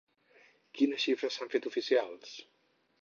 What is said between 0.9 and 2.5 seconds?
xifres s'han fet oficials?